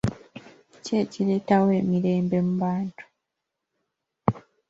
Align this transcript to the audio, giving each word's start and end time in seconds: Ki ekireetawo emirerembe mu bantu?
Ki 0.83 0.91
ekireetawo 1.03 1.67
emirerembe 1.81 2.37
mu 2.47 2.53
bantu? 2.61 3.03